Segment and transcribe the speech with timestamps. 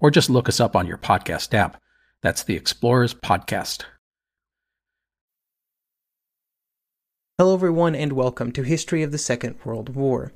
[0.00, 1.80] or just look us up on your podcast app.
[2.22, 3.84] That's the Explorers Podcast.
[7.38, 10.32] Hello, everyone, and welcome to History of the Second World War.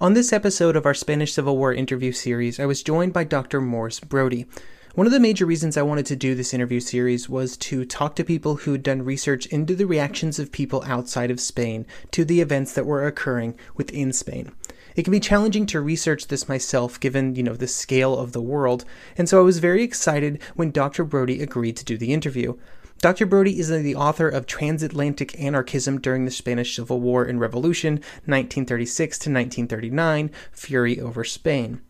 [0.00, 3.60] On this episode of our Spanish Civil War interview series, I was joined by Dr.
[3.60, 4.46] Morris Brodie.
[4.94, 8.14] One of the major reasons I wanted to do this interview series was to talk
[8.14, 12.40] to people who'd done research into the reactions of people outside of Spain to the
[12.40, 14.52] events that were occurring within Spain.
[14.96, 18.40] It can be challenging to research this myself given, you know, the scale of the
[18.40, 18.84] world,
[19.18, 21.02] and so I was very excited when Dr.
[21.02, 22.54] Brodie agreed to do the interview.
[23.00, 23.26] Dr.
[23.26, 29.18] Brodie is the author of Transatlantic Anarchism During the Spanish Civil War and Revolution, 1936
[29.18, 31.80] to 1939, Fury over Spain,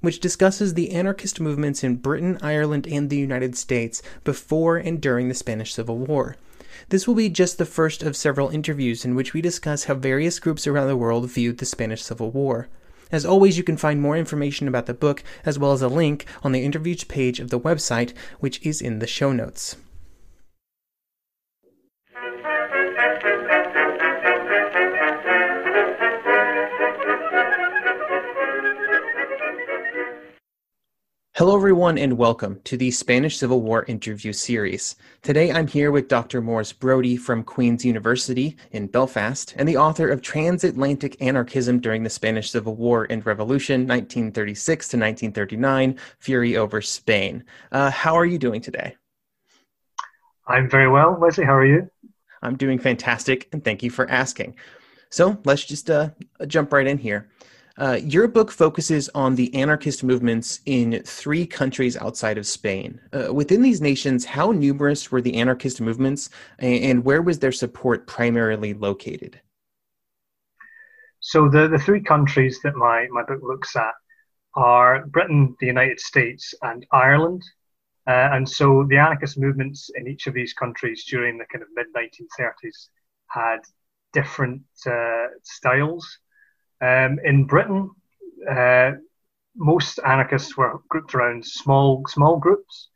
[0.00, 5.28] which discusses the anarchist movements in Britain, Ireland, and the United States before and during
[5.28, 6.36] the Spanish Civil War.
[6.88, 10.38] This will be just the first of several interviews in which we discuss how various
[10.38, 12.68] groups around the world viewed the Spanish Civil War.
[13.10, 16.26] As always, you can find more information about the book as well as a link
[16.44, 19.76] on the interviews page of the website, which is in the show notes.
[31.36, 34.96] Hello, everyone, and welcome to the Spanish Civil War interview series.
[35.20, 36.40] Today I'm here with Dr.
[36.40, 42.08] Morris Brodie from Queen's University in Belfast and the author of Transatlantic Anarchism During the
[42.08, 47.44] Spanish Civil War and Revolution, 1936 to 1939 Fury over Spain.
[47.70, 48.96] Uh, how are you doing today?
[50.46, 51.18] I'm very well.
[51.20, 51.90] Leslie, how are you?
[52.40, 54.56] I'm doing fantastic, and thank you for asking.
[55.10, 56.08] So let's just uh,
[56.46, 57.28] jump right in here.
[57.78, 62.98] Uh, your book focuses on the anarchist movements in three countries outside of Spain.
[63.12, 67.52] Uh, within these nations, how numerous were the anarchist movements and, and, where was their
[67.52, 69.40] support primarily located?
[71.20, 73.94] So, the, the three countries that my, my book looks at
[74.54, 77.42] are Britain, the United States, and Ireland.
[78.06, 81.68] Uh, and so, the anarchist movements in each of these countries during the kind of
[81.74, 82.88] mid 1930s
[83.26, 83.58] had
[84.14, 86.18] different uh, styles.
[86.80, 87.90] Um, in Britain,
[88.50, 88.92] uh,
[89.56, 92.88] most anarchists were grouped around small small groups.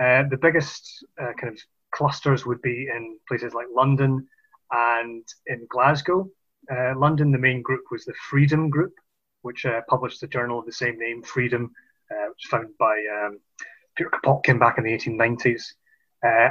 [0.00, 1.60] Uh, the biggest uh, kind of
[1.94, 4.26] clusters would be in places like London
[4.70, 6.28] and in Glasgow.
[6.70, 8.92] Uh, London, the main group was the Freedom Group,
[9.42, 11.70] which uh, published a journal of the same name, Freedom,
[12.10, 13.38] uh, which was founded by um,
[13.96, 15.62] Peter Kropotkin back in the 1890s.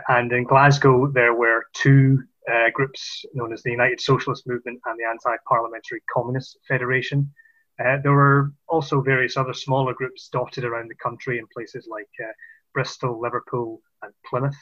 [0.07, 4.99] and in Glasgow, there were two uh, groups known as the United Socialist Movement and
[4.99, 7.31] the Anti Parliamentary Communist Federation.
[7.79, 12.07] Uh, there were also various other smaller groups dotted around the country in places like
[12.23, 12.31] uh,
[12.73, 14.55] Bristol, Liverpool, and Plymouth.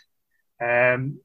[0.61, 1.19] Um,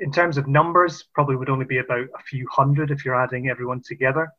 [0.00, 3.48] in terms of numbers, probably would only be about a few hundred if you're adding
[3.48, 4.32] everyone together.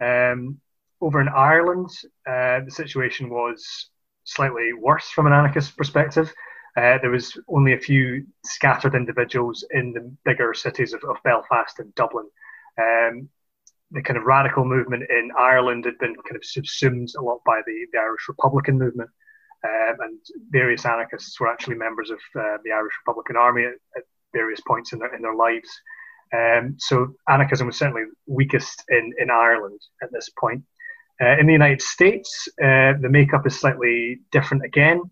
[0.00, 0.60] Um,
[1.00, 1.90] over in Ireland,
[2.26, 3.90] uh, the situation was
[4.24, 6.32] slightly worse from an anarchist perspective.
[6.76, 11.78] Uh, there was only a few scattered individuals in the bigger cities of, of Belfast
[11.78, 12.28] and Dublin.
[12.80, 13.28] Um,
[13.92, 17.60] the kind of radical movement in Ireland had been kind of subsumed a lot by
[17.64, 19.08] the, the Irish Republican movement,
[19.64, 20.18] um, and
[20.50, 24.02] various anarchists were actually members of uh, the Irish Republican Army at, at,
[24.32, 25.68] various points in their in their lives.
[26.36, 30.64] Um, so anarchism was certainly weakest in, in Ireland at this point.
[31.22, 35.02] Uh, in the United States, uh, the makeup is slightly different again.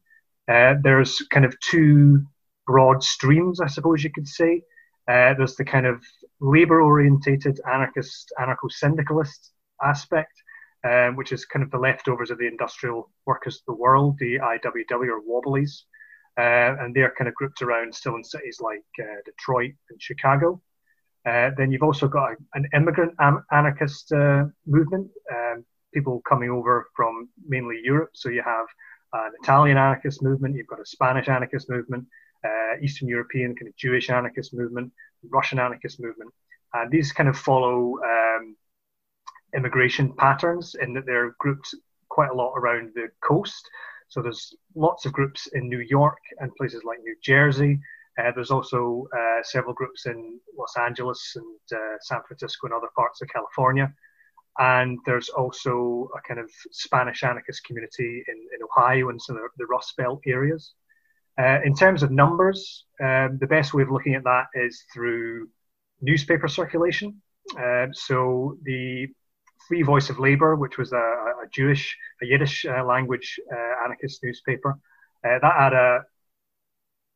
[0.49, 2.25] Uh, there's kind of two
[2.67, 4.63] broad streams, I suppose you could say.
[5.09, 6.05] Uh, there's the kind of
[6.41, 9.53] labor orientated anarchist, anarcho syndicalist
[9.83, 10.33] aspect,
[10.85, 14.39] um, which is kind of the leftovers of the industrial workers of the world, the
[14.39, 15.85] IWW or Wobblies.
[16.39, 20.63] Uh, and they're kind of grouped around still in cities like uh, Detroit and Chicago.
[21.27, 24.13] Uh, then you've also got a, an immigrant am- anarchist
[24.67, 28.11] movement, um, people coming over from mainly Europe.
[28.15, 28.67] So you have
[29.13, 32.07] an Italian anarchist movement, you've got a Spanish anarchist movement,
[32.45, 34.93] uh, Eastern European kind of Jewish anarchist movement,
[35.31, 36.31] Russian anarchist movement.
[36.75, 38.57] And these kind of follow um,
[39.55, 41.75] immigration patterns in that they're grouped
[42.09, 43.69] quite a lot around the coast.
[44.09, 47.81] So there's lots of groups in New York and places like New Jersey.
[48.19, 52.91] Uh, there's also uh, several groups in Los Angeles and uh, San Francisco and other
[52.95, 53.93] parts of California.
[54.59, 59.51] And there's also a kind of Spanish anarchist community in, in Ohio and some of
[59.57, 60.75] the Rust Belt areas.
[61.39, 65.49] Uh, in terms of numbers, um, the best way of looking at that is through
[66.03, 67.23] newspaper circulation.
[67.59, 69.09] Uh, so the
[69.67, 74.23] Free Voice of Labor, which was a, a Jewish, a Yiddish uh, language uh, anarchist
[74.23, 74.79] newspaper,
[75.25, 76.05] uh, that had a,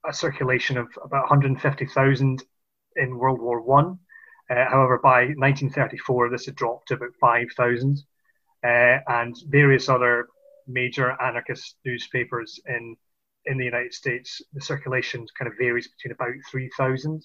[0.09, 2.43] a, circulation of about 150,000
[2.97, 3.99] in World War One.
[4.50, 7.98] Uh, however, by 1934, this had dropped to about 5,000,
[8.62, 10.26] and various other
[10.66, 12.96] major anarchist newspapers in
[13.46, 17.25] in the United States, the circulation kind of varies between about 3,000.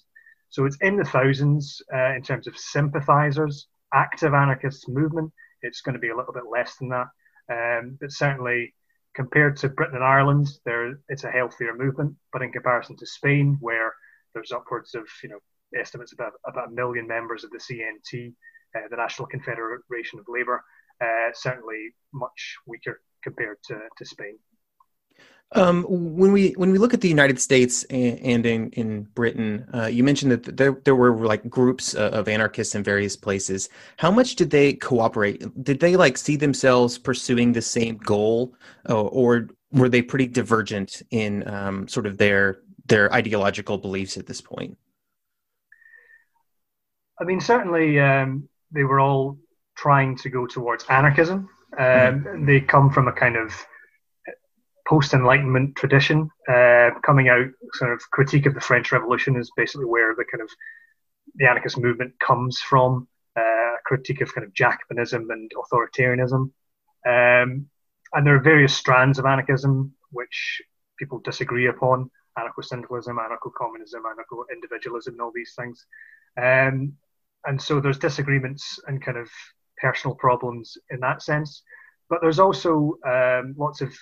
[0.50, 5.32] So it's in the thousands uh, in terms of sympathizers, active anarchist movement.
[5.62, 7.08] It's going to be a little bit less than that.
[7.50, 8.74] Um, but certainly,
[9.14, 12.14] compared to Britain and Ireland, there it's a healthier movement.
[12.32, 13.92] But in comparison to Spain, where
[14.34, 15.40] there's upwards of you know
[15.78, 18.32] estimates about about a million members of the CNT,
[18.76, 20.62] uh, the National Confederation of Labour,
[21.02, 24.38] uh, certainly much weaker compared to, to Spain.
[25.54, 29.86] Um, when we when we look at the United States and, in in Britain, uh,
[29.86, 33.68] you mentioned that there there were like groups uh, of anarchists in various places.
[33.98, 35.42] How much did they cooperate?
[35.62, 38.54] Did they like see themselves pursuing the same goal,
[38.88, 44.26] uh, or were they pretty divergent in um, sort of their their ideological beliefs at
[44.26, 44.78] this point?
[47.22, 49.38] I mean, certainly um, they were all
[49.76, 51.48] trying to go towards anarchism.
[51.78, 52.46] Um, mm-hmm.
[52.46, 53.54] They come from a kind of
[54.88, 57.46] post Enlightenment tradition uh, coming out.
[57.74, 60.50] Sort of critique of the French Revolution is basically where the kind of
[61.36, 63.06] the anarchist movement comes from.
[63.36, 66.50] Uh, critique of kind of Jacobinism and authoritarianism,
[67.06, 67.66] um,
[68.12, 70.60] and there are various strands of anarchism which
[70.98, 75.86] people disagree upon: anarcho-syndicalism, anarcho-communism, anarcho-individualism, and all these things.
[76.36, 76.94] Um,
[77.46, 79.28] and so there's disagreements and kind of
[79.78, 81.62] personal problems in that sense.
[82.08, 83.92] But there's also um, lots of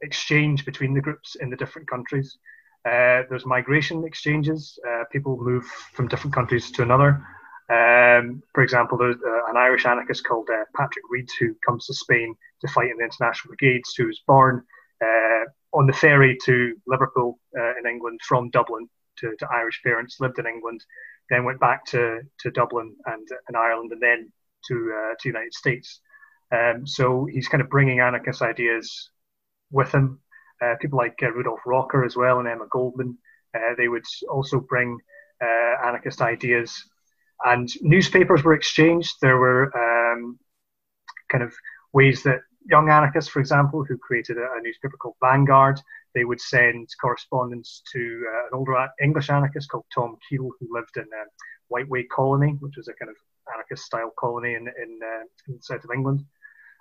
[0.00, 2.38] exchange between the groups in the different countries.
[2.84, 4.78] Uh, there's migration exchanges.
[4.88, 5.64] Uh, people move
[5.94, 7.24] from different countries to another.
[7.70, 11.94] Um, for example, there's uh, an Irish anarchist called uh, Patrick Reid who comes to
[11.94, 14.62] Spain to fight in the International Brigades, who was born
[15.04, 15.44] uh,
[15.74, 18.88] on the ferry to Liverpool uh, in England from Dublin
[19.20, 20.84] to, to, Irish parents, lived in England,
[21.30, 24.32] then went back to, to Dublin and, and Ireland, and then
[24.68, 26.00] to, to the United States.
[26.52, 29.10] Um, so he's kind of bringing anarchist ideas
[29.70, 30.20] with him.
[30.62, 33.18] Uh, people like uh, Rudolf Rocker as well and Emma Goldman.
[33.54, 34.98] Uh, they would also bring
[35.42, 36.74] uh, anarchist ideas.
[37.44, 39.14] And newspapers were exchanged.
[39.22, 40.38] There were um,
[41.30, 41.54] kind of
[41.92, 45.80] ways that young anarchists, for example, who created a, a newspaper called Vanguard,
[46.14, 50.96] they would send correspondence to uh, an older English anarchist called Tom Keell, who lived
[50.96, 51.28] in um,
[51.72, 53.16] Whiteway Colony, which was a kind of
[53.54, 56.24] anarchist style colony in, in, uh, in the south of England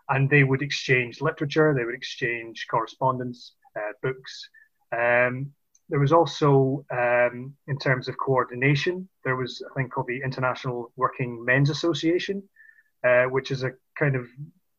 [0.09, 4.49] and they would exchange literature, they would exchange correspondence, uh, books.
[4.91, 5.51] Um,
[5.89, 10.91] there was also, um, in terms of coordination, there was a thing called the International
[10.95, 12.43] Working Men's Association,
[13.03, 14.27] uh, which is a kind of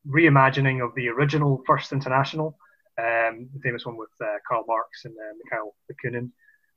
[0.09, 2.59] reimagining of the original First International,
[2.99, 6.31] um, the famous one with uh, Karl Marx and uh, Mikhail Bakunin.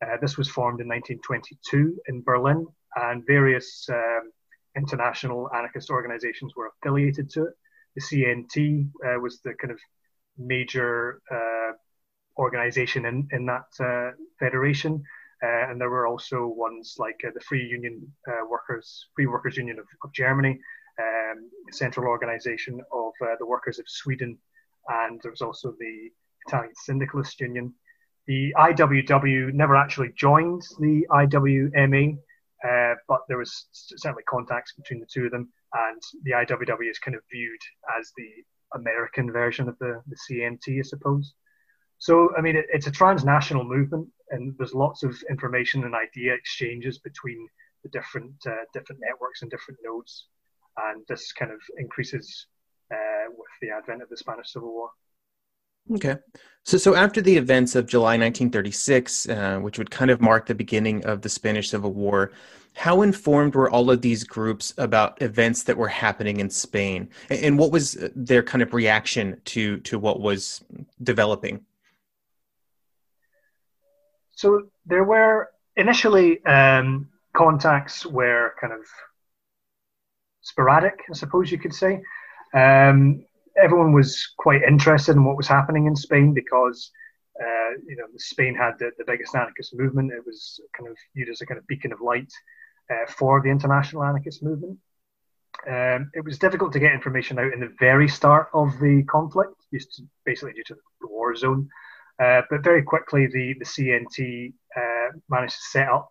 [0.04, 4.32] Uh, this was formed in 1922 in Berlin, and various um,
[4.76, 7.54] international anarchist organizations were affiliated to it
[7.96, 9.80] the CNT uh, was the kind of
[10.38, 11.74] major uh,
[12.38, 15.04] organization in, in that uh, federation.
[15.44, 18.00] Uh, and there were also ones like the Free Union
[18.48, 20.60] Workers, Free Workers Union of, of Germany,
[21.00, 24.38] um, central organization of the workers of Sweden,
[24.88, 26.10] and there was also the
[26.48, 27.74] Italian Syndicalist Union.
[28.28, 32.18] The IWW never actually joined the IWMA,
[32.68, 37.00] uh, but there was certainly contacts between the two of them and the IWW is
[37.00, 37.60] kind of viewed
[37.98, 38.30] as the
[38.74, 41.34] American version of the, the CNT, I suppose.
[42.00, 46.34] So, I mean, it, it's a transnational movement, and there's lots of information and idea
[46.34, 47.48] exchanges between
[47.84, 50.28] the different uh, different networks and different nodes,
[50.78, 52.48] and this kind of increases
[52.92, 54.90] uh, with the advent of the Spanish Civil War.
[55.94, 56.18] Okay.
[56.64, 60.56] So, so after the events of July 1936, uh, which would kind of mark the
[60.56, 62.32] beginning of the Spanish Civil War,
[62.74, 67.58] how informed were all of these groups about events that were happening in Spain, and
[67.58, 70.64] what was their kind of reaction to to what was
[71.04, 71.66] developing?
[74.32, 78.80] So there were initially um, contacts were kind of
[80.42, 82.02] sporadic, I suppose you could say.
[82.54, 83.26] Um,
[83.62, 86.92] everyone was quite interested in what was happening in Spain because
[87.40, 90.12] uh, you know Spain had the, the biggest anarchist movement.
[90.12, 92.32] It was kind of viewed as a kind of beacon of light
[92.92, 94.78] uh, for the international anarchist movement.
[95.70, 99.54] Um, it was difficult to get information out in the very start of the conflict,
[99.74, 101.70] just basically due to the war zone.
[102.22, 106.10] Uh, but very quickly, the, the CNT uh, managed to set up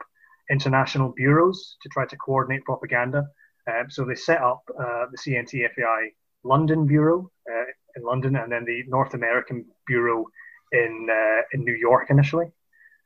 [0.51, 3.27] international bureaus to try to coordinate propaganda.
[3.71, 6.11] Um, so they set up uh, the CNT FAI
[6.43, 10.27] London Bureau uh, in London and then the North American Bureau
[10.73, 12.47] in, uh, in New York initially.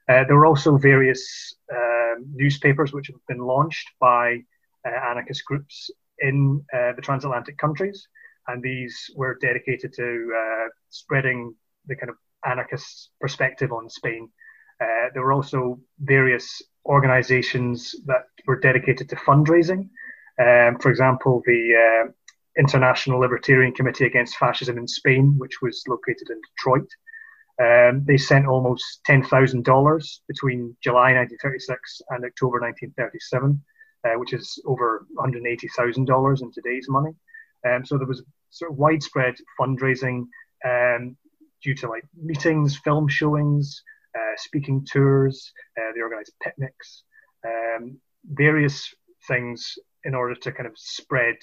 [0.08, 4.38] there were also various um, newspapers which have been launched by
[4.84, 8.06] anarchist groups in the transatlantic countries
[8.48, 11.54] and these were dedicated to uh, spreading
[11.86, 14.28] the kind of anarchist perspective on Spain.
[14.80, 19.88] Uh, there were also various organizations that were dedicated to fundraising.
[20.40, 22.10] Um, for example, the uh,
[22.58, 26.88] International Libertarian Committee Against Fascism in Spain, which was located in Detroit.
[27.60, 33.62] Um, they sent almost $10,000 between July 1936 and October 1937,
[34.04, 37.14] uh, which is over $180,000 in today's money.
[37.66, 40.26] Um, so there was sort of widespread fundraising
[40.64, 41.16] um,
[41.62, 43.82] due to like meetings, film showings,
[44.16, 45.52] uh, speaking tours.
[45.78, 47.04] Uh, they organized picnics,
[47.46, 48.92] um, various
[49.28, 51.36] things in order to kind of spread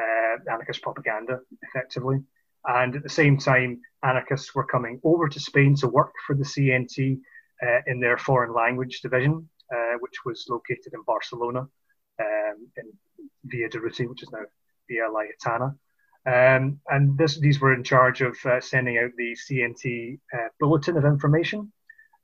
[0.00, 2.22] uh, anarchist propaganda effectively.
[2.66, 6.44] And at the same time, anarchists were coming over to Spain to work for the
[6.44, 7.20] CNT
[7.62, 11.60] uh, in their foreign language division, uh, which was located in Barcelona,
[12.20, 12.92] um, in
[13.44, 14.44] Via Durruti, which is now
[14.88, 15.76] Via Laietana.
[16.26, 20.96] Um, and this, these were in charge of uh, sending out the CNT uh, Bulletin
[20.96, 21.70] of Information.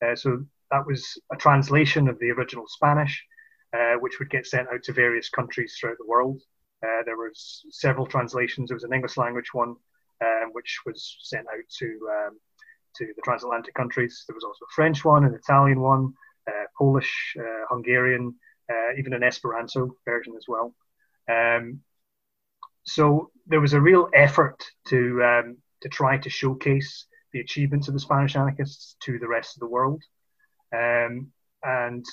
[0.04, 3.22] Uh, so that was a translation of the original Spanish,
[3.72, 6.40] uh, which would get sent out to various countries throughout the world.
[6.84, 8.68] Uh, there was several translations.
[8.68, 9.76] There was an English language one,
[10.24, 12.40] um, which was sent out to um,
[12.96, 14.24] to the transatlantic countries.
[14.26, 16.12] There was also a French one, an Italian one,
[16.48, 17.36] uh, Polish,
[17.68, 18.34] Hungarian,
[18.98, 20.74] even an Esperanto version as well.
[21.28, 21.80] Um,
[22.84, 27.94] so there was a real effort to um, to try to showcase the achievements of
[27.94, 30.02] the Spanish anarchists to the rest of the world.
[30.74, 32.04] Um, and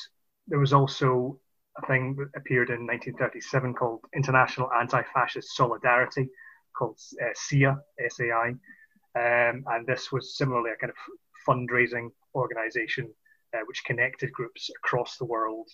[0.47, 1.39] there was also
[1.81, 6.29] a thing that appeared in 1937 called International Anti-Fascist Solidarity,
[6.77, 7.77] called uh, SIA,
[8.09, 8.49] SAI.
[9.15, 10.97] Um, and this was similarly a kind of
[11.47, 13.09] fundraising organization
[13.53, 15.67] uh, which connected groups across the world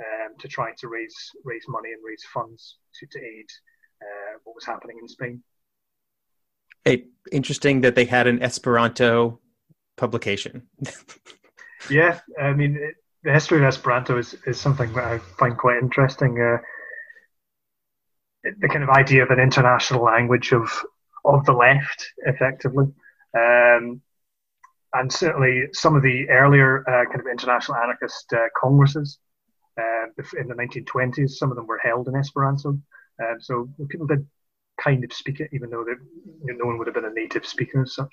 [0.00, 3.46] um, to try to raise raise money and raise funds to, to aid
[4.02, 5.42] uh, what was happening in Spain.
[6.84, 9.40] Hey, interesting that they had an Esperanto
[9.96, 10.68] publication.
[11.90, 12.94] yeah, I mean, it,
[13.26, 16.40] the history of Esperanto is, is something that I find quite interesting.
[16.40, 16.58] Uh,
[18.60, 20.70] the kind of idea of an international language of
[21.24, 22.86] of the left, effectively.
[23.36, 24.00] Um,
[24.94, 29.18] and certainly some of the earlier uh, kind of international anarchist uh, congresses
[29.76, 30.06] uh,
[30.38, 32.78] in the 1920s, some of them were held in Esperanto.
[33.20, 34.24] Um, so people did
[34.80, 35.94] kind of speak it, even though they,
[36.44, 38.12] you know, no one would have been a native speaker as such.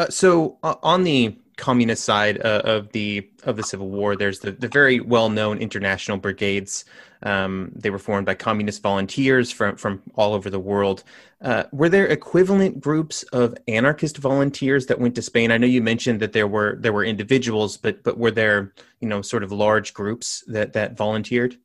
[0.00, 4.40] Uh, so uh, on the communist side uh, of the of the Civil War, there's
[4.40, 6.84] the, the very well known international brigades.
[7.22, 11.04] Um, they were formed by communist volunteers from from all over the world.
[11.40, 15.52] Uh, were there equivalent groups of anarchist volunteers that went to Spain?
[15.52, 19.08] I know you mentioned that there were there were individuals, but but were there you
[19.08, 21.56] know sort of large groups that that volunteered?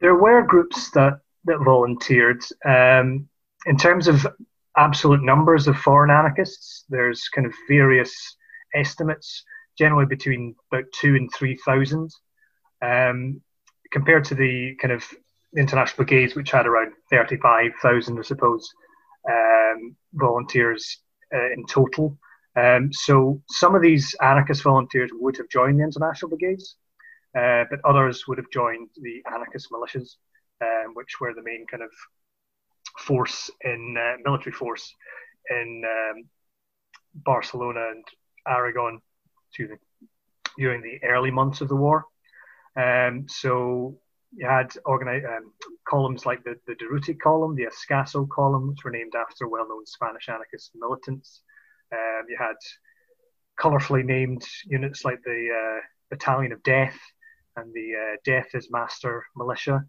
[0.00, 2.42] There were groups that that volunteered.
[2.64, 3.28] Um,
[3.66, 4.24] in terms of
[4.76, 6.84] absolute numbers of foreign anarchists.
[6.88, 8.35] There's kind of various
[8.76, 9.44] estimates,
[9.78, 12.10] generally between about two and three thousand,
[12.82, 13.40] um,
[13.90, 15.02] compared to the kind of
[15.56, 18.64] international brigades, which had around thirty-five thousand, I suppose,
[19.28, 20.98] um, volunteers
[21.34, 22.18] uh, in total.
[22.56, 26.76] Um, so some of these anarchist volunteers would have joined the international brigades,
[27.38, 30.16] uh, but others would have joined the anarchist militias,
[30.62, 31.90] um, which were the main kind of
[32.98, 34.94] force in uh, military force
[35.50, 36.24] in um,
[37.14, 38.04] Barcelona and
[38.46, 39.00] Aragon
[39.58, 39.78] the,
[40.58, 42.04] during the early months of the war.
[42.76, 43.98] Um, so
[44.34, 45.52] you had um,
[45.88, 50.28] columns like the, the Durruti column, the Ascaso column, which were named after well-known Spanish
[50.28, 51.42] anarchist militants.
[51.92, 52.56] Um, you had
[53.58, 56.98] colorfully named units like the uh, Battalion of Death
[57.56, 59.84] and the uh, Death is Master Militia,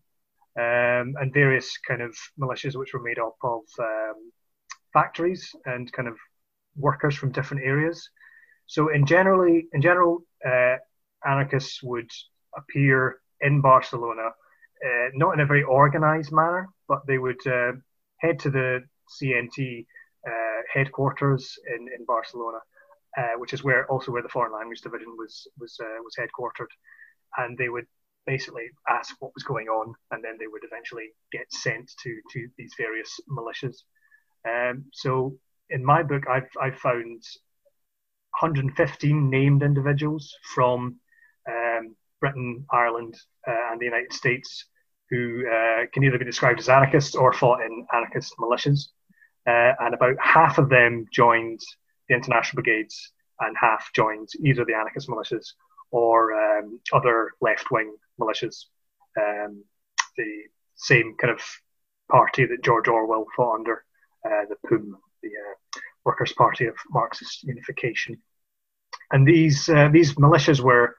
[0.57, 4.31] um, and various kind of militias which were made up of um,
[4.93, 6.17] factories and kind of
[6.75, 8.09] workers from different areas.
[8.67, 10.75] So in generally, in general, uh,
[11.25, 12.09] anarchists would
[12.55, 14.27] appear in Barcelona,
[14.85, 17.73] uh, not in a very organized manner, but they would uh,
[18.19, 18.81] head to the
[19.21, 19.85] CNT
[20.27, 22.59] uh, headquarters in, in Barcelona,
[23.17, 26.71] uh, which is where also where the Foreign Language Division was was uh, was headquartered,
[27.37, 27.85] and they would
[28.25, 32.47] basically ask what was going on, and then they would eventually get sent to to
[32.57, 33.77] these various militias.
[34.47, 35.37] Um, so
[35.69, 37.23] in my book, I've I've found
[38.41, 40.99] 115 named individuals from
[41.49, 43.15] um, Britain, Ireland,
[43.47, 44.65] uh, and the United States
[45.09, 48.89] who uh, can either be described as anarchists or fought in anarchist militias.
[49.47, 51.59] Uh, and about half of them joined
[52.09, 55.53] the international brigades, and half joined either the anarchist militias
[55.91, 58.65] or um, other left wing militias.
[59.17, 59.63] Um,
[60.17, 60.43] the
[60.75, 61.41] same kind of
[62.11, 63.85] party that George Orwell fought under,
[64.25, 68.21] uh, the POUM, the uh, Workers' Party of Marxist Unification.
[69.11, 70.95] And these uh, these militias were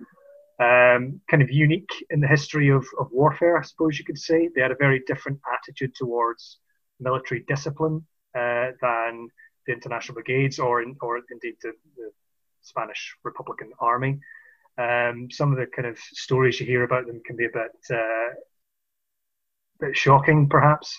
[0.61, 4.49] um, kind of unique in the history of, of warfare, I suppose you could say.
[4.49, 6.59] They had a very different attitude towards
[6.99, 9.29] military discipline uh, than
[9.67, 12.11] the international brigades or in, or indeed the, the
[12.63, 14.19] Spanish Republican Army.
[14.79, 17.97] Um, some of the kind of stories you hear about them can be a bit,
[17.97, 18.35] uh,
[19.81, 20.99] bit shocking, perhaps.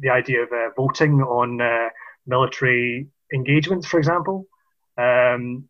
[0.00, 1.88] The idea of uh, voting on uh,
[2.26, 4.46] military engagements, for example.
[4.98, 5.68] Um,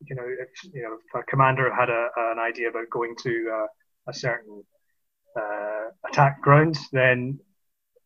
[0.00, 3.50] you know, if you know if a commander had a, an idea about going to
[3.52, 3.66] uh,
[4.08, 4.62] a certain
[5.38, 7.38] uh, attack ground, then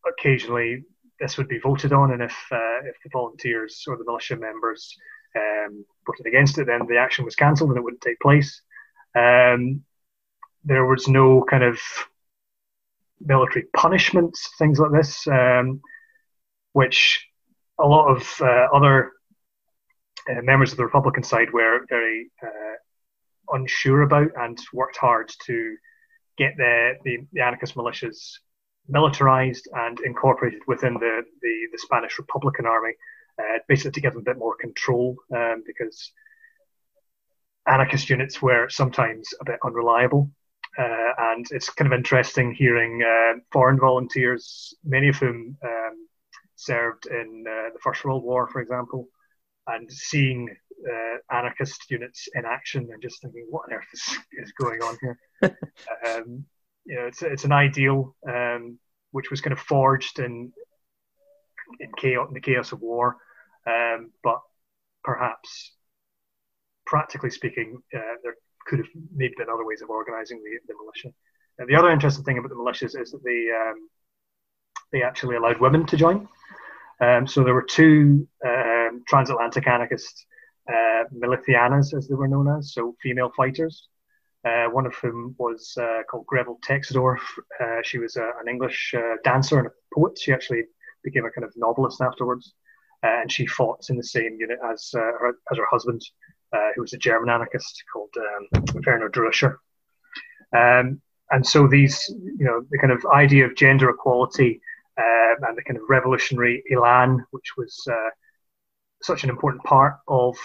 [0.07, 0.85] occasionally
[1.18, 4.96] this would be voted on, and if uh, if the volunteers or the militia members
[5.37, 8.62] um, voted against it, then the action was cancelled and it wouldn't take place.
[9.16, 9.83] Um,
[10.64, 11.79] there was no kind of
[13.20, 15.81] military punishments, things like this, um,
[16.72, 17.26] which
[17.79, 19.12] a lot of uh, other
[20.28, 25.76] uh, members of the Republican side were very uh, unsure about and worked hard to
[26.37, 28.38] get the, the, the, anarchist militias
[28.88, 32.92] militarized and incorporated within the, the, the Spanish Republican Army,
[33.38, 36.12] uh, basically to give them a bit more control um, because
[37.66, 40.30] anarchist units were sometimes a bit unreliable.
[40.78, 46.06] Uh, and it's kind of interesting hearing uh, foreign volunteers, many of whom um,
[46.54, 49.09] served in the First World War, for example,
[49.66, 50.49] and seeing
[50.88, 54.96] uh, anarchist units in action and just thinking, what on earth is, is going on
[55.01, 55.18] here?
[56.07, 56.44] um,
[56.85, 58.79] you know, it's, it's an ideal um,
[59.12, 60.53] which was kind of forged in
[61.79, 63.16] in chaos, in the chaos of war,
[63.66, 64.40] um, but
[65.05, 65.73] perhaps
[66.85, 68.35] practically speaking, uh, there
[68.66, 71.14] could have maybe been other ways of organising the, the militia.
[71.59, 73.88] And the other interesting thing about the militias is that they um,
[74.92, 76.29] they actually allowed women to join.
[77.01, 78.27] Um, so there were two
[78.90, 80.26] um, transatlantic anarchist
[80.68, 81.05] uh,
[81.96, 83.88] as they were known as, so female fighters.
[84.42, 87.18] Uh, one of whom was uh, called Greville Texidor.
[87.61, 90.18] Uh, she was an English uh, dancer and a poet.
[90.18, 90.62] She actually
[91.05, 92.55] became a kind of novelist afterwards,
[93.05, 96.00] uh, and she fought in the same unit as her, as her husband,
[96.55, 99.57] uh, who was a German anarchist called um, Werner Droescher.
[100.57, 104.61] Um, and so these, you know, the kind of idea of gender equality
[104.98, 108.11] uh, and the kind of revolutionary elan, which was uh,
[109.02, 110.36] such an important part of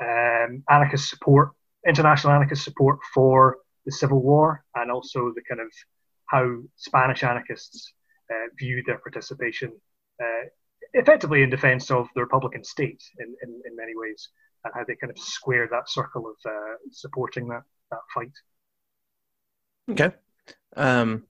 [0.00, 1.50] um, anarchist support,
[1.86, 5.68] international anarchist support for the Civil War, and also the kind of
[6.26, 7.92] how Spanish anarchists
[8.30, 9.72] uh, viewed their participation
[10.22, 10.46] uh,
[10.92, 14.28] effectively in defense of the Republican state in, in, in, many ways,
[14.64, 18.32] and how they kind of square that circle of uh, supporting that, that fight.
[19.90, 20.14] Okay.
[20.76, 21.24] Um,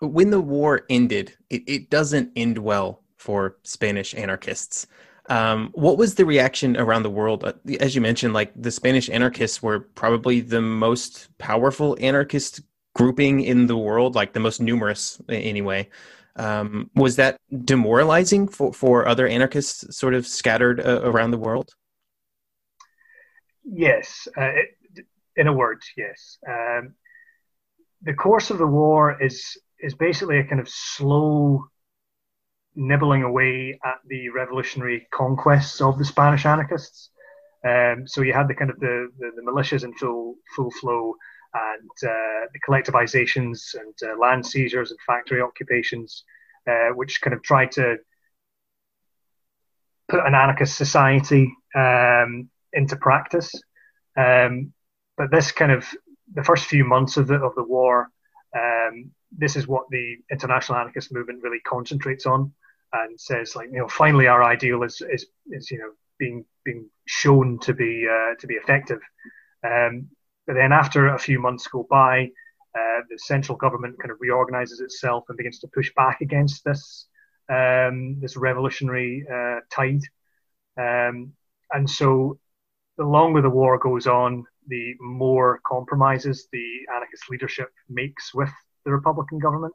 [0.00, 4.86] when the war ended, it, it doesn't end well for Spanish anarchists.
[5.28, 7.44] Um, what was the reaction around the world?
[7.44, 12.60] Uh, as you mentioned, like the Spanish anarchists were probably the most powerful anarchist
[12.94, 15.88] grouping in the world, like the most numerous anyway.
[16.34, 21.70] Um, was that demoralizing for, for other anarchists sort of scattered uh, around the world?
[23.64, 24.50] Yes, uh,
[25.36, 26.38] in a word, yes.
[26.46, 26.94] Um,
[28.02, 31.66] the course of the war is is basically a kind of slow
[32.74, 37.10] nibbling away at the revolutionary conquests of the Spanish anarchists.
[37.64, 41.14] Um, so you had the kind of the, the, the, militias in full full flow,
[41.54, 46.24] and uh, the collectivizations and uh, land seizures and factory occupations,
[46.68, 47.98] uh, which kind of tried to
[50.08, 53.52] put an anarchist society um, into practice.
[54.16, 54.72] Um,
[55.16, 55.86] but this kind of
[56.34, 58.08] the first few months of the of the war,
[58.56, 62.52] um, this is what the international anarchist movement really concentrates on
[62.92, 66.88] and says like you know finally our ideal is is, is you know being being
[67.06, 69.00] shown to be uh, to be effective.
[69.64, 70.08] Um,
[70.46, 72.30] but then after a few months go by,
[72.74, 77.06] uh, the central government kind of reorganizes itself and begins to push back against this
[77.48, 80.02] um, this revolutionary uh, tide.
[80.78, 81.32] Um,
[81.72, 82.38] and so
[82.98, 88.50] the longer the war goes on, the more compromises the anarchist leadership makes with
[88.84, 89.74] the Republican government.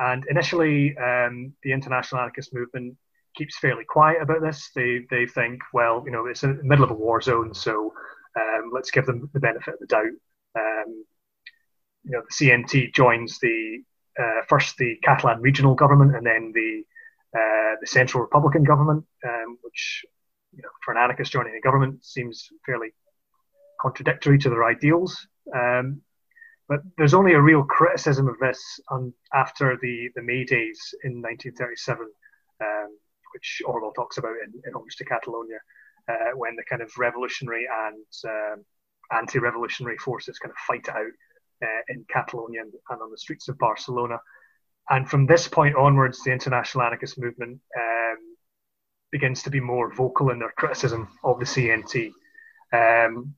[0.00, 2.96] And initially, um, the international anarchist movement
[3.36, 4.70] keeps fairly quiet about this.
[4.74, 7.92] They they think, well, you know, it's in the middle of a war zone, so
[8.34, 10.16] um, let's give them the benefit of the doubt.
[10.58, 11.04] Um,
[12.04, 13.82] you know, the CNT joins the
[14.18, 16.82] uh, first the Catalan regional government and then the
[17.36, 20.04] uh, the central Republican government, um, which
[20.56, 22.88] you know, for an anarchist joining a government seems fairly
[23.80, 25.26] contradictory to their ideals.
[25.54, 26.00] Um,
[26.70, 28.78] but there's only a real criticism of this
[29.34, 32.06] after the, the May Days in 1937,
[32.60, 32.96] um,
[33.34, 35.58] which Orwell talks about in, in Homage to Catalonia,
[36.08, 38.64] uh, when the kind of revolutionary and um,
[39.10, 41.10] anti-revolutionary forces kind of fight out
[41.64, 44.18] uh, in Catalonia and, and, on the streets of Barcelona.
[44.90, 48.18] And from this point onwards, the international anarchist movement um,
[49.10, 52.12] begins to be more vocal in their criticism of the CNT.
[52.72, 53.34] Um,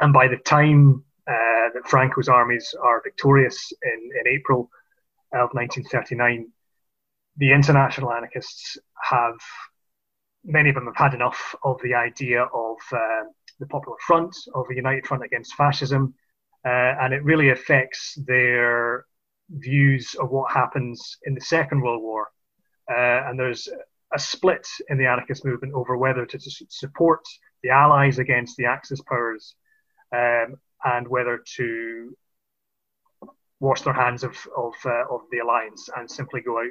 [0.00, 4.70] and by the time uh, that Franco's armies are victorious in, in April
[5.32, 6.50] of 1939,
[7.36, 9.36] the international anarchists have,
[10.44, 13.24] many of them have had enough of the idea of uh,
[13.60, 16.14] the Popular Front, of a united front against fascism,
[16.64, 19.04] uh, and it really affects their
[19.50, 22.28] views of what happens in the Second World War.
[22.90, 23.68] Uh, and there's
[24.14, 27.20] a split in the anarchist movement over whether to, to support
[27.62, 29.54] the Allies against the Axis powers
[30.14, 32.16] um, and whether to
[33.60, 36.70] wash their hands of of, uh, of the alliance and simply go out,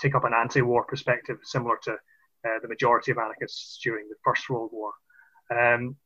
[0.00, 4.48] take up an anti-war perspective similar to uh, the majority of anarchists during the First
[4.50, 4.92] World War.
[5.50, 5.96] Um,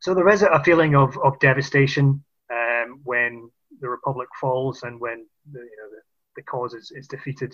[0.00, 5.26] so there is a feeling of, of devastation um, when the Republic falls and when
[5.50, 6.02] the, you know, the,
[6.36, 7.52] the cause is, is defeated.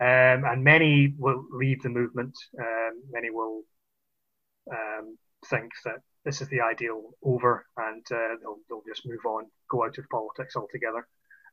[0.00, 2.34] Um, and many will leave the movement.
[2.58, 3.62] Um, many will
[4.72, 9.46] um, think that this is the ideal over, and uh, they'll, they'll just move on,
[9.70, 11.06] go out of politics altogether.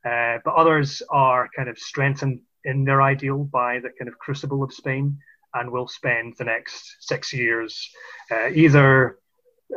[0.05, 4.63] Uh, but others are kind of strengthened in their ideal by the kind of crucible
[4.63, 5.17] of Spain
[5.53, 7.89] and will spend the next six years
[8.31, 9.19] uh, either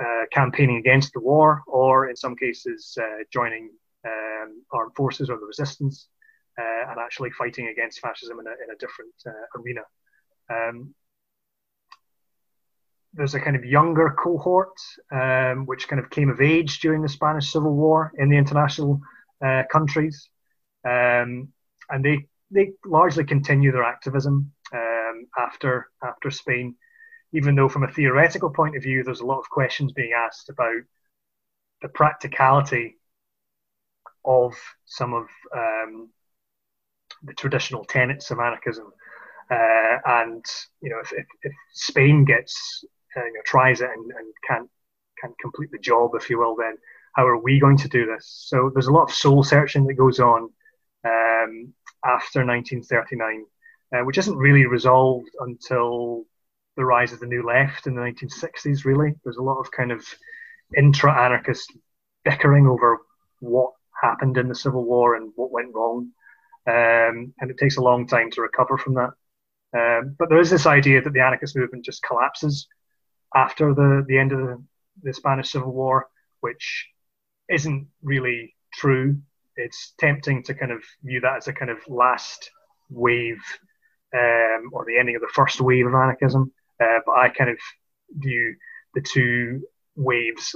[0.00, 3.70] uh, campaigning against the war or, in some cases, uh, joining
[4.06, 6.08] um, armed forces or the resistance
[6.58, 9.14] uh, and actually fighting against fascism in a, in a different
[9.56, 9.82] arena.
[10.50, 10.94] Um,
[13.14, 14.76] there's a kind of younger cohort
[15.12, 19.00] um, which kind of came of age during the Spanish Civil War in the international
[19.44, 20.28] uh, countries,
[20.84, 21.48] um,
[21.88, 26.76] and they they largely continue their activism um, after after Spain,
[27.32, 30.48] even though from a theoretical point of view, there's a lot of questions being asked
[30.48, 30.82] about
[31.82, 32.96] the practicality
[34.24, 36.10] of some of um,
[37.22, 38.92] the traditional tenets of anarchism.
[39.50, 40.44] Uh, and
[40.80, 42.84] you know, if, if, if Spain gets
[43.16, 44.68] uh, you know, tries it and, and can't
[45.20, 46.76] can't complete the job, if you will, then
[47.14, 48.44] how are we going to do this?
[48.46, 50.44] So there's a lot of soul searching that goes on
[51.04, 53.44] um, after 1939,
[53.94, 56.24] uh, which isn't really resolved until
[56.76, 58.84] the rise of the New Left in the 1960s.
[58.84, 60.06] Really, there's a lot of kind of
[60.76, 61.72] intra-anarchist
[62.24, 62.98] bickering over
[63.40, 66.10] what happened in the Civil War and what went wrong,
[66.66, 69.10] um, and it takes a long time to recover from that.
[69.72, 72.66] Um, but there is this idea that the anarchist movement just collapses
[73.34, 74.62] after the, the end of the,
[75.02, 76.08] the Spanish Civil War,
[76.40, 76.88] which
[77.48, 79.18] isn't really true.
[79.56, 82.50] It's tempting to kind of view that as a kind of last
[82.88, 83.42] wave
[84.14, 86.52] um, or the ending of the first wave of anarchism.
[86.80, 87.58] Uh, but I kind of
[88.12, 88.56] view
[88.94, 89.62] the two
[89.96, 90.54] waves.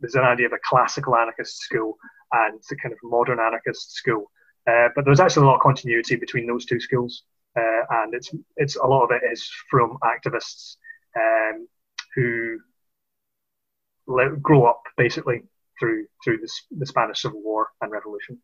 [0.00, 1.96] There's an idea of a classical anarchist school
[2.32, 4.30] and the kind of modern anarchist school.
[4.66, 7.22] Uh, but there's actually a lot of continuity between those two schools,
[7.56, 10.76] uh, and it's it's a lot of it is from activists
[11.16, 11.68] um,
[12.16, 12.58] who
[14.06, 15.42] le- grow up basically
[15.78, 18.38] through through this, the Spanish Civil War and Revolution.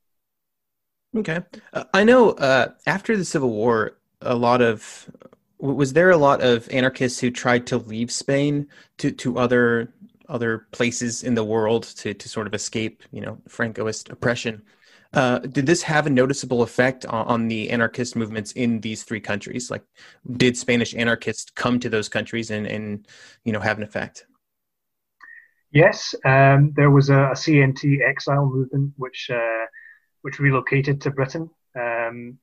[1.17, 1.41] Okay,
[1.73, 5.11] uh, I know uh, after the Civil War, a lot of
[5.59, 9.93] was there a lot of anarchists who tried to leave Spain to to other
[10.29, 14.63] other places in the world to to sort of escape, you know, Francoist oppression.
[15.15, 19.21] Uh, did this have a noticeable effect on, on, the anarchist movements in these three
[19.21, 19.71] countries?
[19.71, 19.85] Like,
[20.39, 23.07] did Spanish anarchists come to those countries and, and
[23.45, 24.27] you know have an effect?
[25.71, 29.67] Yes, um, there was a, a, CNT exile movement which uh,
[30.23, 32.39] which relocated to Britain um,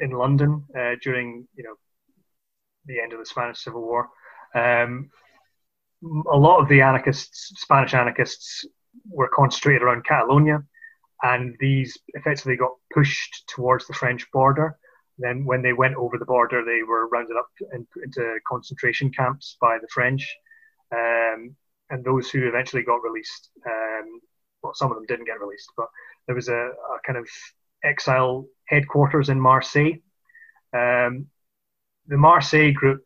[0.00, 1.74] in London uh, during you know
[2.86, 4.10] the end of the Spanish Civil War.
[4.54, 5.10] Um,
[6.30, 8.66] a lot of the anarchists, Spanish anarchists,
[9.08, 10.62] were concentrated around Catalonia,
[11.24, 14.78] and these effectively got pushed towards the French border.
[15.18, 19.10] Then, when they went over the border, they were rounded up and put into concentration
[19.10, 20.36] camps by the French.
[20.92, 21.56] Um,
[21.90, 24.20] and those who eventually got released, um,
[24.62, 25.86] well, some of them didn't get released, but
[26.26, 27.26] there was a, a kind of
[27.82, 29.94] exile headquarters in Marseille.
[30.72, 31.26] Um,
[32.06, 33.02] the Marseille group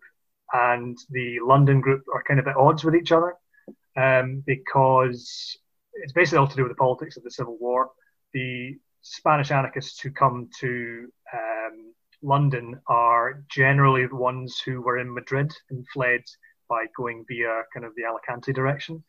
[0.52, 3.34] and the London group are kind of at odds with each other
[3.96, 5.56] um, because
[5.94, 7.90] it's basically all to do with the politics of the Civil War.
[8.32, 15.12] The Spanish anarchists who come to um, London are generally the ones who were in
[15.12, 16.22] Madrid and fled
[16.68, 19.02] by going via kind of the Alicante direction.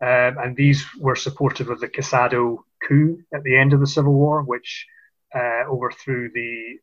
[0.00, 4.12] Um, and these were supportive of the Casado coup at the end of the Civil
[4.12, 4.86] War, which
[5.34, 6.78] uh, overthrew the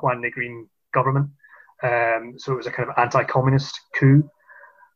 [0.00, 1.30] Juan Negrin government.
[1.82, 4.28] Um, so it was a kind of anti-communist coup.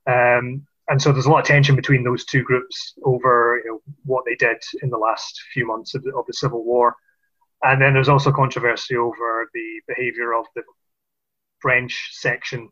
[0.06, 3.80] Um, and so there's a lot of tension between those two groups over you know,
[4.04, 6.96] what they did in the last few months of the, of the Civil War.
[7.62, 10.62] And then there's also controversy over the behaviour of the
[11.60, 12.70] French section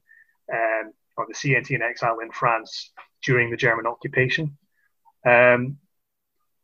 [0.53, 4.57] um, or the CNT in exile in France during the German occupation.
[5.27, 5.79] Um,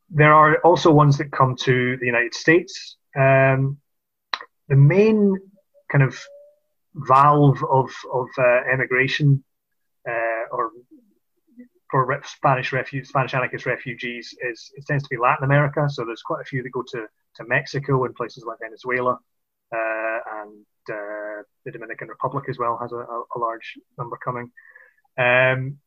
[0.09, 2.97] there are also ones that come to the United States.
[3.17, 3.79] Um,
[4.69, 5.37] the main
[5.91, 6.19] kind of
[6.95, 9.43] valve of of uh, emigration
[10.09, 10.71] uh, or
[11.93, 15.87] for Spanish refugee, Spanish anarchist refugees is it tends to be Latin America.
[15.91, 19.19] So there's quite a few that go to, to Mexico and places like Venezuela,
[19.77, 24.51] uh, and uh, the Dominican Republic as well has a, a, a large number coming.
[25.19, 25.79] Um,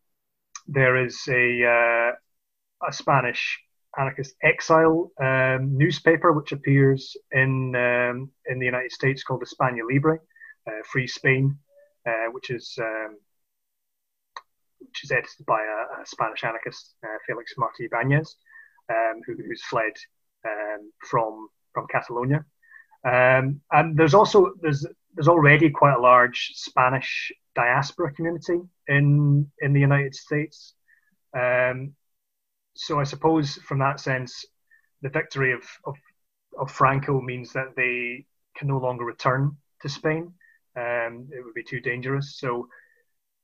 [0.68, 3.60] there is a uh, a Spanish
[3.98, 10.20] anarchist exile um, newspaper which appears in um, in the United States called España Libre,
[10.68, 11.58] uh, Free Spain,
[12.06, 13.18] uh, which is um,
[14.88, 18.36] which is edited by a, a Spanish anarchist, uh, Felix Martí Ibanez,
[18.90, 19.94] um, who, who's fled
[20.46, 22.46] um, from from Catalonia.
[23.04, 29.74] Um, and there's also there's there's already quite a large Spanish diaspora community in in
[29.74, 30.74] the United States.
[31.34, 31.96] Um,
[32.76, 34.46] so I suppose from that sense,
[35.02, 35.96] the victory of, of,
[36.58, 38.26] of Franco means that they
[38.58, 40.34] can no longer return to Spain.
[40.76, 42.38] Um, it would be too dangerous.
[42.38, 42.68] So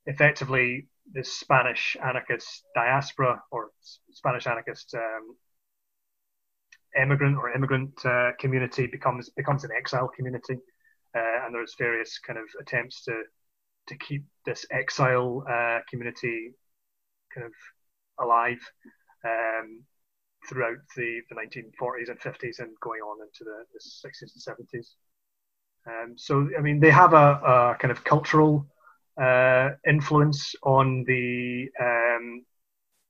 [0.06, 3.70] effectively, the Spanish anarchist diaspora or
[4.12, 5.36] Spanish anarchist um,
[7.02, 10.58] immigrant or immigrant uh, community becomes becomes an exile community,
[11.16, 13.24] uh, and there's various kind of attempts to
[13.88, 16.54] to keep this exile uh, community
[17.34, 17.54] kind of
[18.24, 18.60] alive
[19.26, 19.84] um,
[20.48, 24.88] throughout the, the 1940s and 50s and going on into the, the 60s and 70s.
[25.88, 28.66] Um, so, I mean, they have a, a kind of cultural
[29.88, 32.46] influence on the um,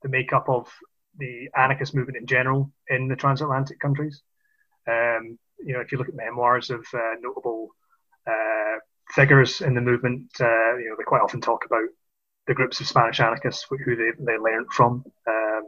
[0.03, 0.67] the makeup of
[1.17, 4.21] the anarchist movement in general in the transatlantic countries.
[4.87, 7.69] Um, you know, if you look at memoirs of uh, notable
[8.27, 8.77] uh,
[9.09, 11.87] figures in the movement, uh, you know, they quite often talk about
[12.47, 15.03] the groups of Spanish anarchists who they, they learned from.
[15.27, 15.63] Um,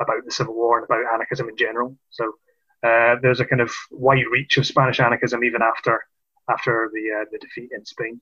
[0.00, 1.96] about the Civil War and about anarchism in general.
[2.10, 2.32] So
[2.82, 6.00] uh, there's a kind of wide reach of Spanish anarchism even after
[6.48, 8.20] after the uh, the defeat in Spain.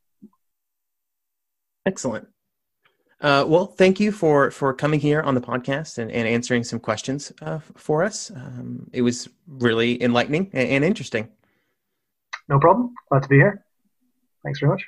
[1.87, 2.29] Excellent.
[3.21, 6.81] Uh, well, thank you for for coming here on the podcast and, and answering some
[6.81, 8.31] questions uh, for us.
[8.31, 11.29] Um, it was really enlightening and, and interesting.
[12.49, 12.95] No problem.
[13.11, 13.65] Glad to be here.
[14.43, 14.87] Thanks very much.